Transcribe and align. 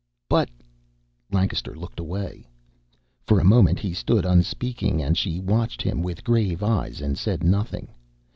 "But" 0.27 0.49
Lancaster 1.31 1.75
looked 1.75 1.99
away. 1.99 2.49
For 3.27 3.39
a 3.39 3.43
moment 3.43 3.77
he 3.77 3.93
stood 3.93 4.25
unspeaking, 4.25 4.99
and 4.99 5.15
she 5.15 5.39
watched 5.39 5.83
him 5.83 6.01
with 6.01 6.23
grave 6.23 6.63
eyes 6.63 7.01
and 7.01 7.15
said 7.19 7.43
nothing. 7.43 7.87